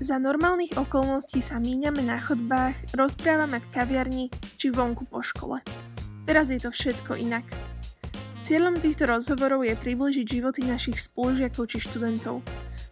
[0.00, 4.24] Za normálnych okolností sa míňame na chodbách, rozprávame v kaviarni
[4.56, 5.60] či vonku po škole.
[6.24, 7.44] Teraz je to všetko inak.
[8.40, 12.40] Cieľom týchto rozhovorov je približiť životy našich spolužiakov či študentov.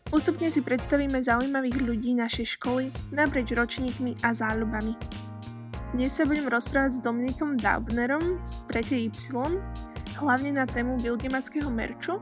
[0.04, 4.92] Postupne si predstavíme zaujímavých ľudí našej školy naprieč ročníkmi a záľubami.
[5.96, 9.08] Dnes sa budem rozprávať s Dominikom Daubnerom z 3.
[9.08, 9.56] Y,
[10.20, 12.20] hlavne na tému bilgemackého merču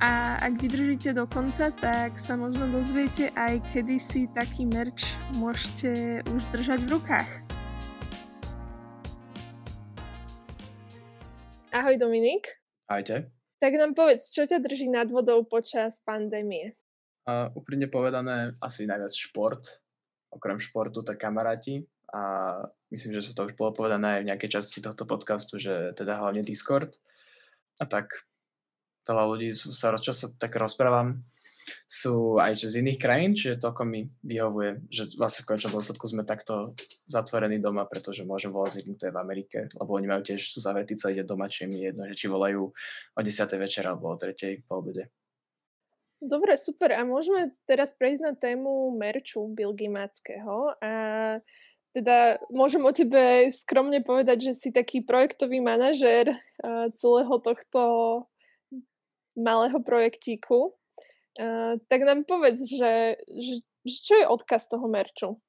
[0.00, 5.04] a ak vydržíte do konca, tak sa možno dozviete aj kedy si taký merch
[5.36, 7.30] môžete už držať v rukách.
[11.68, 12.48] Ahoj Dominik.
[12.88, 13.28] Ahojte.
[13.60, 16.80] Tak nám povedz, čo ťa drží nad vodou počas pandémie?
[17.28, 19.84] Uh, úprimne povedané, asi najviac šport.
[20.32, 21.84] Okrem športu, tak kamaráti.
[22.16, 22.56] A
[22.88, 26.16] myslím, že sa to už bolo povedané aj v nejakej časti tohto podcastu, že teda
[26.16, 26.96] hlavne Discord.
[27.76, 28.29] A tak
[29.06, 31.22] veľa ľudí sa rozčas tak rozprávam,
[31.86, 36.06] sú aj z iných krajín, čiže to ako mi vyhovuje, že vlastne v končnom dôsledku
[36.08, 36.74] sme takto
[37.06, 41.22] zatvorení doma, pretože môžem volať z v Amerike, lebo oni majú tiež, sú zavretí celý
[41.22, 43.46] deň doma, či mi jedno, že či volajú o 10.
[43.60, 44.66] večer alebo o 3.
[44.66, 45.10] po obede.
[46.20, 46.92] Dobre, super.
[46.92, 50.76] A môžeme teraz prejsť na tému merču Bilgimáckého.
[50.84, 50.92] A
[51.96, 56.28] teda môžem o tebe skromne povedať, že si taký projektový manažér
[56.92, 57.82] celého tohto
[59.40, 60.76] malého projektíku.
[61.40, 63.54] Uh, tak nám povedz, že, že,
[63.86, 65.40] že čo je odkaz toho merču?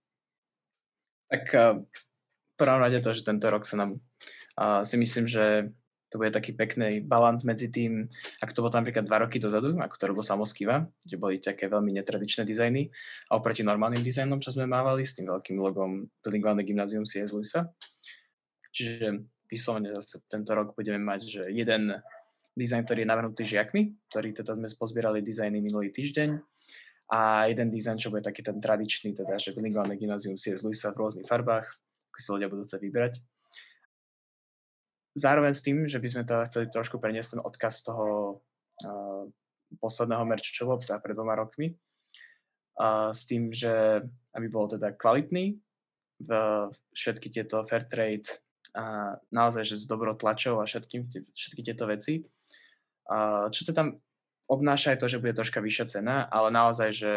[1.27, 1.83] Tak uh,
[2.61, 3.97] prvom rade to, že tento rok sa nám
[4.61, 5.73] uh, si myslím, že
[6.11, 8.05] to bude taký pekný balans medzi tým,
[8.43, 11.95] ako to bolo napríklad dva roky dozadu, ako to robil Samoskiva, kde boli také veľmi
[11.95, 12.91] netradičné dizajny
[13.31, 17.31] a oproti normálnym dizajnom, čo sme mávali s tým veľkým logom Bilingválne gymnázium C.S.
[17.31, 17.71] Lewisa.
[18.75, 21.95] Čiže vyslovene zase tento rok budeme mať, že jeden
[22.55, 26.39] dizajn, ktorý je navrhnutý žiakmi, ktorý teda sme pozbierali dizajny minulý týždeň
[27.11, 30.99] a jeden dizajn, čo bude taký ten tradičný, teda, že bilingválne gymnázium z Luisa v
[31.03, 31.67] rôznych farbách,
[32.11, 33.13] ako si ľudia budú chcieť vybrať.
[35.11, 39.27] Zároveň s tým, že by sme teda chceli trošku preniesť ten odkaz toho uh,
[39.83, 41.75] posledného merču, čo bolo teda pred dvoma rokmi,
[42.79, 43.99] uh, s tým, že
[44.31, 45.59] aby bol teda kvalitný,
[46.21, 46.31] v
[46.93, 48.29] všetky tieto fair trade
[48.71, 52.23] a naozaj, že s dobrou tlačou a všetkým, všetky tieto veci
[53.51, 53.99] čo to tam
[54.47, 57.11] obnáša aj to, že bude troška vyššia cena, ale naozaj, že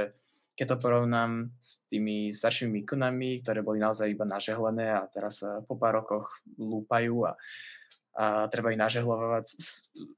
[0.54, 5.74] keď to porovnám s tými staršími mikonami, ktoré boli naozaj iba nažehlené a teraz po
[5.74, 7.34] pár rokoch lúpajú a,
[8.14, 9.50] a treba ich nažehlovať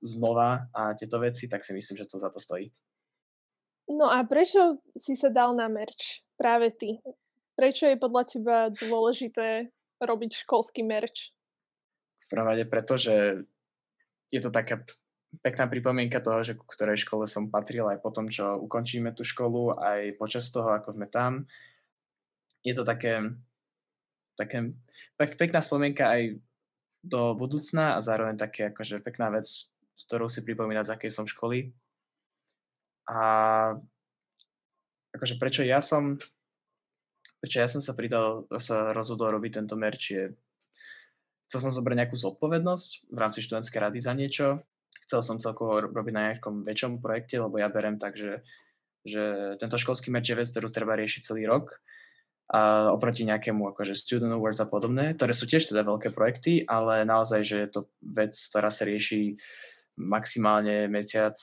[0.04, 2.68] znova a tieto veci, tak si myslím, že to za to stojí.
[3.88, 7.00] No a prečo si sa dal na merch práve ty?
[7.56, 11.32] Prečo je podľa teba dôležité robiť školský merch?
[12.22, 13.46] V prvom rade preto, že
[14.32, 14.82] je to taká
[15.42, 19.22] pekná pripomienka toho, že ku ktorej škole som patril aj po tom, čo ukončíme tú
[19.22, 21.44] školu, aj počas toho, ako sme tam.
[22.66, 23.22] Je to také,
[24.34, 24.74] také
[25.14, 26.40] pek, pekná spomienka aj
[27.06, 31.26] do budúcna a zároveň také akože pekná vec, s ktorou si pripomínať, z akej som
[31.28, 31.70] školy.
[33.06, 33.18] A
[35.14, 36.18] akože prečo ja som
[37.38, 40.24] prečo ja som sa pridal, sa rozhodol robiť tento merch je
[41.46, 44.46] chcel som zobrať nejakú zodpovednosť v rámci študentskej rady za niečo.
[45.06, 48.42] Chcel som celkovo robiť na nejakom väčšom projekte, lebo ja berem tak, že,
[49.06, 51.78] že tento školský merch je vec, ktorú treba riešiť celý rok.
[52.46, 57.02] A oproti nejakému akože Student Awards a podobné, ktoré sú tiež teda veľké projekty, ale
[57.02, 59.34] naozaj, že je to vec, ktorá sa rieši
[59.98, 61.34] maximálne mesiac,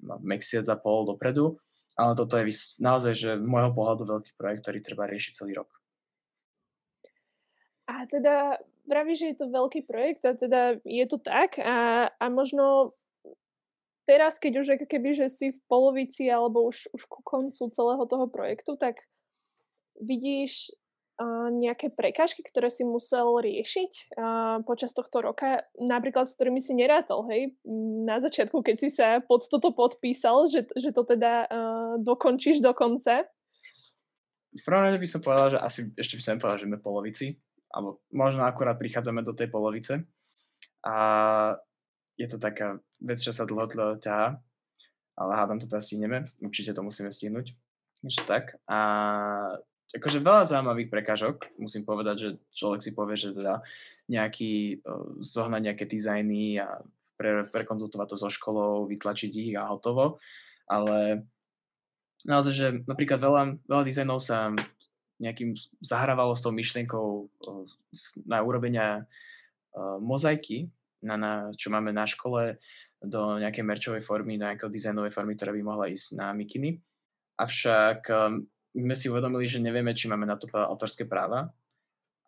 [0.00, 1.60] no, mesiac a pol dopredu,
[1.96, 5.70] ale toto je naozaj, že môjho pohľadu veľký projekt, ktorý treba riešiť celý rok.
[7.88, 12.26] A teda vravíš, že je to veľký projekt a teda je to tak a, a
[12.28, 12.92] možno
[14.06, 18.26] teraz, keď už keby, že si v polovici alebo už, už ku koncu celého toho
[18.30, 19.02] projektu, tak
[19.98, 20.70] vidíš
[21.48, 27.24] nejaké prekážky, ktoré si musel riešiť uh, počas tohto roka, napríklad s ktorými si nerátal,
[27.32, 27.56] hej,
[28.04, 32.76] na začiatku, keď si sa pod toto podpísal, že, že to teda uh, dokončíš do
[32.76, 33.24] konca?
[34.56, 37.26] V prvom rade by som povedal, že asi ešte by som povedal, že sme polovici,
[37.72, 40.04] alebo možno akurát prichádzame do tej polovice.
[40.84, 40.96] A
[42.16, 44.40] je to taká vec, čo sa dlho, dlho ťahá,
[45.16, 47.52] ale hádam to teda stihneme, určite to musíme stihnúť.
[48.00, 48.44] Takže tak.
[48.68, 48.78] A
[49.94, 53.62] akože veľa zaujímavých prekážok, musím povedať, že človek si povie, že teda
[54.10, 54.82] nejaký,
[55.22, 56.82] zohnať nejaké dizajny a
[57.18, 60.18] pre, prekonzultovať to so školou, vytlačiť ich a hotovo,
[60.66, 61.26] ale
[62.26, 64.50] naozaj, že napríklad veľa, veľa dizajnov sa
[65.16, 67.30] nejakým zahrávalo s tou myšlienkou
[68.28, 69.08] na urobenia
[70.02, 70.68] mozaiky,
[71.00, 72.60] na, na, čo máme na škole,
[73.00, 76.80] do nejakej merčovej formy, do nejakej dizajnovej formy, ktorá by mohla ísť na mikiny.
[77.36, 78.08] Avšak
[78.76, 81.48] sme si uvedomili, že nevieme, či máme na to autorské práva.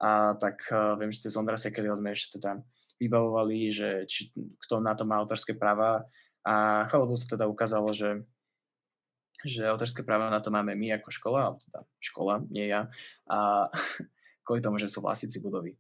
[0.01, 2.63] A tak uh, viem, že tie z Ondra sme ešte teda
[2.97, 4.33] vybavovali, že či,
[4.67, 6.07] kto na to má autorské práva.
[6.47, 8.25] A chvála sa teda ukázalo, že
[9.47, 12.91] že autorské práva na to máme my ako škola, teda škola, nie ja,
[13.31, 13.71] a
[14.47, 15.79] kvôli tomu, že sú vlastníci budovy.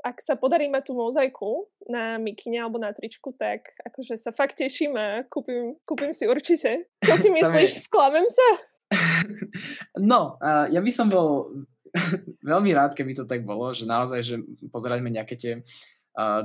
[0.00, 4.54] Ak sa podarí mať tú mozaiku na mikine alebo na tričku, tak akože sa fakt
[4.54, 6.86] teším a kúpim, kúpim si určite.
[7.02, 8.48] Čo si myslíš, sklamem sa?
[10.10, 10.38] no,
[10.70, 11.50] ja by som bol
[12.52, 14.36] veľmi rád, keby to tak bolo, že naozaj, že
[14.70, 15.52] pozerajme nejaké tie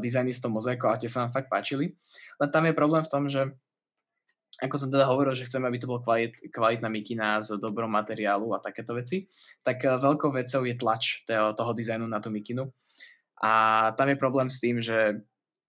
[0.03, 1.95] dizajny s tou mozaikou a tie sa nám fakt páčili.
[2.43, 3.47] Len tam je problém v tom, že
[4.61, 8.53] ako som teda hovoril, že chceme, aby to bol kvalit, kvalitná mikina s dobrom materiálu
[8.53, 9.25] a takéto veci,
[9.65, 12.69] tak eh, veľkou vecou je tlač toho, toho dizajnu na tú mikinu.
[13.41, 15.17] A tam je problém s tým, že,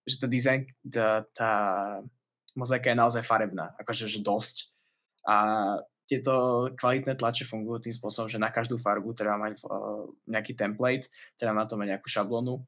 [0.04, 0.60] že ten dizajn,
[0.92, 1.52] tá, tá
[2.52, 4.68] mozaika je naozaj farebná, akože že dosť.
[5.24, 5.36] A
[6.12, 11.08] tieto kvalitné tlače fungujú tým spôsobom, že na každú farbu treba mať uh, nejaký template,
[11.40, 12.60] teda má to mať nejakú šablónu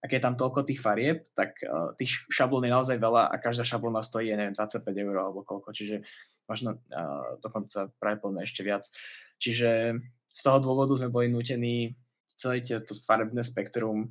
[0.00, 3.36] a keď je tam toľko tých farieb, tak uh, tých šablón je naozaj veľa a
[3.36, 6.04] každá šablóna stojí, neviem, 25 eur alebo koľko, čiže
[6.48, 8.88] možno uh, dokonca pravdepodobne ešte viac.
[9.36, 10.00] Čiže
[10.32, 11.98] z toho dôvodu sme boli nutení
[12.32, 14.08] celé to farebné spektrum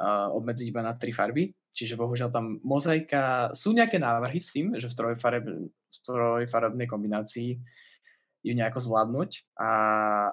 [0.00, 4.78] uh, obmedziť iba na tri farby, čiže bohužiaľ tam mozaika, sú nejaké návrhy s tým,
[4.78, 7.58] že v, trojfareb, v trojfarebnej kombinácii
[8.44, 9.70] ju nejako zvládnuť, a,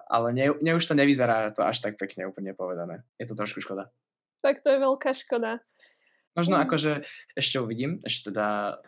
[0.03, 3.07] ale ne, ne už to nevyzerá to až tak pekne úplne povedané.
[3.15, 3.87] Je to trošku škoda
[4.41, 5.61] tak to je veľká škoda.
[6.33, 6.61] Možno mm.
[6.65, 6.91] akože
[7.37, 8.81] ešte uvidím, ešte teda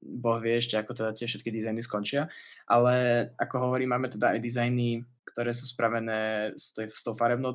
[0.00, 2.32] Boh vie ešte, ako teda tie všetky dizajny skončia,
[2.64, 7.52] ale ako hovorím, máme teda aj dizajny, ktoré sú spravené s, tej, s tou farebnou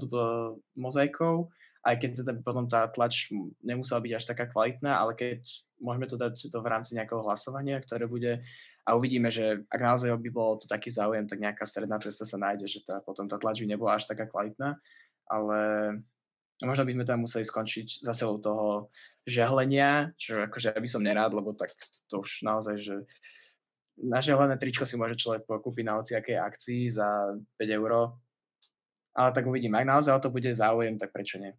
[0.78, 1.50] mozaikou,
[1.82, 3.34] aj keď teda potom tá tlač
[3.66, 5.42] nemusela byť až taká kvalitná, ale keď
[5.82, 8.44] môžeme to dať to v rámci nejakého hlasovania, ktoré bude
[8.86, 12.38] a uvidíme, že ak naozaj by bolo to taký záujem, tak nejaká stredná cesta sa
[12.38, 14.78] nájde, že tá, potom tá tlač by nebola až taká kvalitná,
[15.26, 15.60] ale
[16.62, 18.94] možno by sme tam museli skončiť zase u toho
[19.26, 21.74] žehlenia, čo akože ja by som nerád, lebo tak
[22.06, 22.96] to už naozaj, že
[23.98, 28.14] na žehlené tričko si môže človek kúpiť na hociakej akcii za 5 eur.
[29.16, 31.56] Ale tak uvidím, ak naozaj o to bude záujem, tak prečo nie?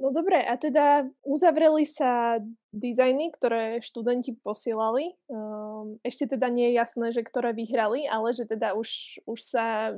[0.00, 2.40] No dobre, a teda uzavreli sa
[2.72, 5.12] dizajny, ktoré študenti posielali.
[5.28, 9.92] Ehm, ešte teda nie je jasné, že ktoré vyhrali, ale že teda už, už sa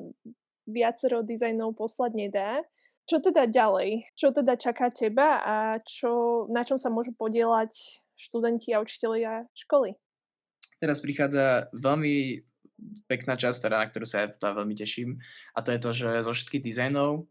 [0.66, 2.66] viacero dizajnov poslať nedá.
[3.06, 4.10] Čo teda ďalej?
[4.18, 5.56] Čo teda čaká teba a
[5.86, 7.70] čo, na čom sa môžu podielať
[8.18, 9.94] študenti a učitelia školy?
[10.82, 12.42] Teraz prichádza veľmi
[13.06, 15.18] pekná časť, teda, na ktorú sa ja teda veľmi teším.
[15.54, 17.26] A to je to, že zo všetkých dizajnov,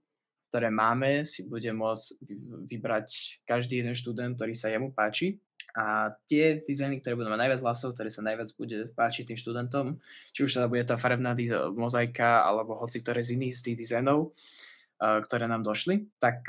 [0.52, 2.28] ktoré máme, si bude môcť
[2.68, 3.08] vybrať
[3.48, 5.40] každý jeden študent, ktorý sa jemu páči.
[5.72, 9.86] A tie dizajny, ktoré budú mať najviac hlasov, ktoré sa najviac bude páčiť tým študentom,
[10.36, 11.32] či už teda bude tá farebná
[11.72, 14.36] mozaika, alebo hoci ktoré z iných z tých dizajnov,
[15.00, 16.44] ktoré nám došli, tak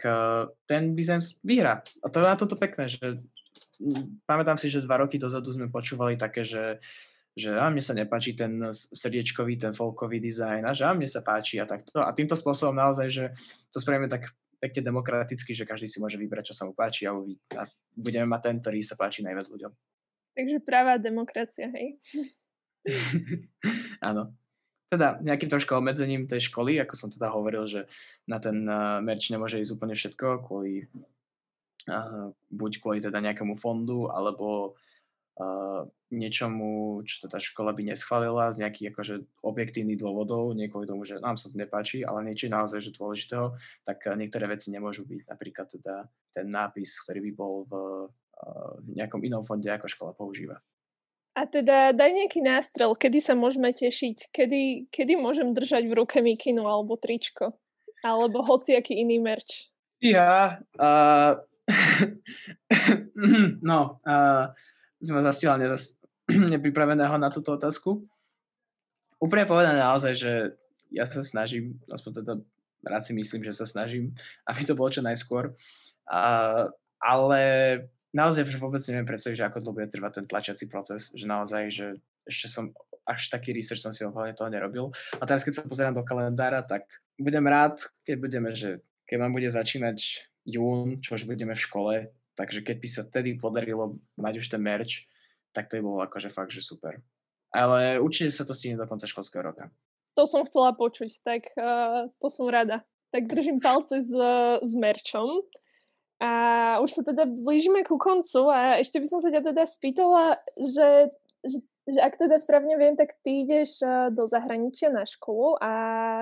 [0.67, 1.87] ten biznes vyhrá.
[2.03, 3.23] A to je na toto pekné, že
[4.27, 6.83] pamätám si, že dva roky dozadu sme počúvali také, že
[7.33, 11.25] že a mne sa nepáči ten srdiečkový, ten folkový dizajn a že a mne sa
[11.25, 12.05] páči a takto.
[12.05, 13.25] A týmto spôsobom naozaj, že
[13.73, 14.29] to spravíme tak
[14.61, 18.29] pekne demokraticky, že každý si môže vybrať, čo sa mu páči a, uví, a budeme
[18.29, 19.73] mať ten, ktorý sa páči najviac ľuďom.
[20.33, 21.99] Takže práva demokracia, hej?
[24.13, 24.37] Áno
[24.93, 27.89] teda nejakým trošku obmedzením tej školy, ako som teda hovoril, že
[28.29, 30.85] na ten uh, merch nemôže ísť úplne všetko, kvôli,
[31.89, 34.77] uh, buď kvôli teda nejakému fondu, alebo
[35.39, 41.09] uh, niečomu, čo teda škola by neschválila z nejakých akože objektívnych dôvodov, nie kvôli tomu,
[41.09, 43.57] že nám sa to nepáči, ale niečo naozaj že dôležitého,
[43.89, 45.21] tak niektoré veci nemôžu byť.
[45.29, 50.61] Napríklad teda ten nápis, ktorý by bol v, uh, nejakom inom fonde, ako škola používa.
[51.33, 56.21] A teda daj nejaký nástrel, kedy sa môžeme tešiť, kedy, kedy môžem držať v ruke
[56.21, 57.57] mikinu alebo tričko,
[58.05, 59.73] alebo hociaký iný merč.
[60.05, 61.41] Ja, uh,
[63.71, 64.53] no, uh,
[65.03, 65.99] sme zastila nezas-
[66.55, 68.07] nepripraveného na túto otázku.
[69.19, 70.33] Úprimne povedané naozaj, že
[70.91, 72.33] ja sa snažím, aspoň teda
[72.87, 74.15] rád si myslím, že sa snažím,
[74.47, 75.55] aby to bolo čo najskôr.
[76.11, 77.43] Uh, ale
[78.11, 81.63] naozaj už vôbec neviem predstaviť, že ako to bude trvať ten tlačiaci proces, že naozaj,
[81.71, 81.87] že
[82.27, 82.65] ešte som
[83.07, 84.85] až taký research som si ohľadne toho nerobil.
[85.19, 86.87] A teraz, keď sa pozerám do kalendára, tak
[87.19, 88.79] budem rád, keď budeme, že
[89.11, 89.99] keď vám bude začínať
[90.47, 91.95] jún, čo už budeme v škole,
[92.43, 95.07] takže keď by sa tedy podarilo mať už ten merch,
[95.55, 96.99] tak to by bolo akože fakt, že super.
[97.55, 99.71] Ale určite sa to stihne do konca školského roka.
[100.19, 102.83] To som chcela počuť, tak uh, to som rada.
[103.15, 104.11] Tak držím palce s,
[104.59, 105.47] s merčom.
[106.19, 106.33] A
[106.83, 111.13] už sa teda blížime ku koncu a ešte by som sa ťa teda spýtala, že,
[111.47, 113.83] že že ak teda správne viem, tak ty ideš
[114.15, 115.75] do zahraničia na školu a,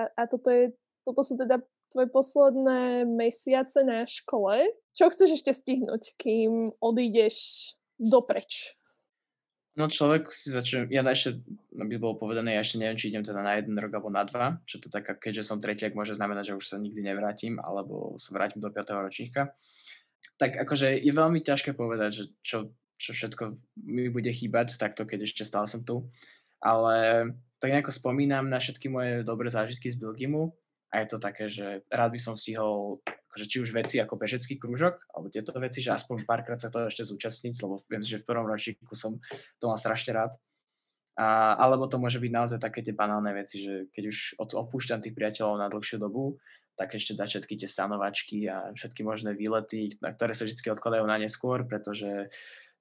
[0.09, 0.73] a toto, je,
[1.05, 1.61] toto sú teda
[1.91, 4.71] tvoje posledné mesiace na škole.
[4.95, 8.73] Čo chceš ešte stihnúť, kým odídeš dopreč?
[9.79, 11.41] No človek si začne, ja ešte,
[11.73, 14.59] by bolo povedané, ja ešte neviem, či idem teda na jeden rok alebo na dva,
[14.67, 18.35] čo to taká, keďže som tretiak, môže znamenať, že už sa nikdy nevrátim, alebo sa
[18.35, 18.83] vrátim do 5.
[18.99, 19.55] ročníka.
[20.43, 23.57] Tak akože je veľmi ťažké povedať, že čo, čo všetko
[23.87, 26.11] mi bude chýbať takto, keď ešte stále som tu.
[26.61, 27.31] Ale
[27.63, 30.53] tak nejako spomínam na všetky moje dobré zážitky z Bilgimu
[30.91, 32.99] a je to také, že rád by som stihol
[33.31, 36.91] akože či už veci ako bežecký krúžok, alebo tieto veci, že aspoň párkrát sa to
[36.91, 39.23] ešte zúčastniť, lebo viem, že v prvom ročníku som
[39.63, 40.35] to mal strašne rád.
[41.15, 45.15] A, alebo to môže byť naozaj také tie banálne veci, že keď už opúšťam tých
[45.15, 46.43] priateľov na dlhšiu dobu,
[46.75, 51.05] tak ešte dať všetky tie stanovačky a všetky možné výlety, na ktoré sa vždy odkladajú
[51.07, 52.33] na neskôr, pretože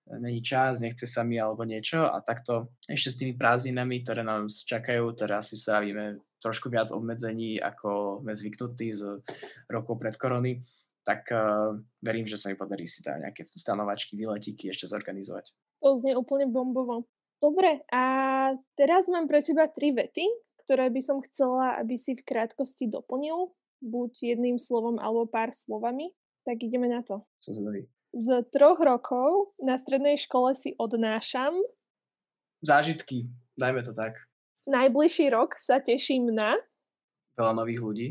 [0.08, 4.50] není čas, nechce sa mi alebo niečo a takto ešte s tými prázdninami, ktoré nám
[4.50, 9.20] čakajú, ktoré asi strávime trošku viac obmedzení, ako sme zvyknutí z
[9.68, 10.64] rokov pred korony,
[11.04, 15.52] tak uh, verím, že sa mi podarí si tá nejaké stanovačky, výletíky ešte zorganizovať.
[15.84, 17.08] To znie úplne bombovo.
[17.40, 18.04] Dobre, a
[18.76, 20.28] teraz mám pre teba tri vety,
[20.68, 26.12] ktoré by som chcela, aby si v krátkosti doplnil, buď jedným slovom alebo pár slovami.
[26.44, 27.24] Tak ideme na to.
[27.40, 27.88] Som zvedavý.
[28.12, 31.56] Z troch rokov na strednej škole si odnášam.
[32.60, 34.20] Zážitky, dajme to tak.
[34.68, 36.60] Najbližší rok sa teším na...
[37.40, 38.08] Veľa nových ľudí.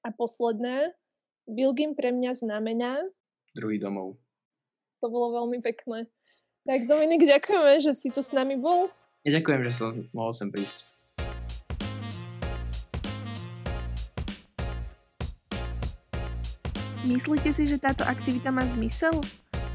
[0.00, 0.96] A posledné.
[1.44, 3.04] Bilgim pre mňa znamená...
[3.52, 4.16] Druhý domov.
[5.04, 6.08] To bolo veľmi pekné.
[6.64, 8.88] Tak Dominik, ďakujeme, že si tu s nami bol.
[9.28, 10.88] Ja ďakujem, že som mohol sem prísť.
[17.04, 19.20] Myslíte si, že táto aktivita má zmysel?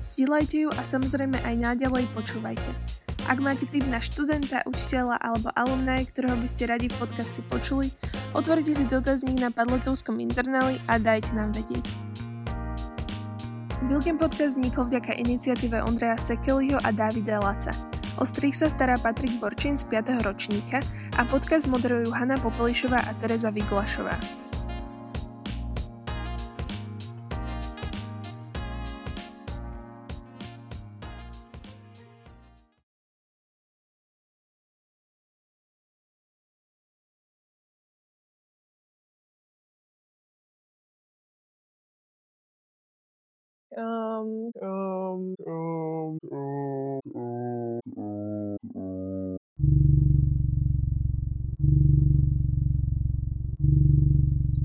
[0.02, 3.01] Zdieľajte ju a samozrejme aj naďalej počúvajte.
[3.30, 7.94] Ak máte tip na študenta, učiteľa alebo alumná, ktorého by ste radi v podcaste počuli,
[8.34, 11.86] otvorite si dotazník na Padletovskom internáli a dajte nám vedieť.
[13.86, 17.74] Bilgem podcast vznikol vďaka iniciatíve Ondreja Sekeliho a Davida Laca.
[18.22, 20.22] O strich sa stará Patrik Borčin z 5.
[20.22, 20.82] ročníka
[21.18, 24.14] a podcast moderujú Hanna Popelišová a Teresa Vyglašová.
[43.78, 46.18] Um, um, um,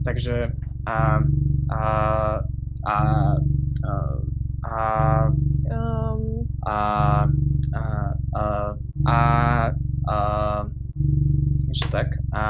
[0.04, 0.52] Takže
[0.86, 1.18] a,
[1.70, 2.40] a,
[2.86, 2.98] a,
[3.76, 3.94] a,
[4.64, 5.26] a,
[5.70, 7.26] um, a,
[7.75, 8.75] a, a,
[9.06, 9.18] a,
[10.08, 10.16] a,
[11.70, 12.42] ešte tak, a,